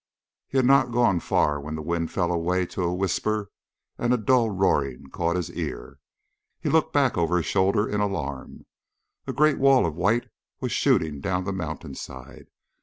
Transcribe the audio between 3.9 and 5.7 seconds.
and a dull roaring caught his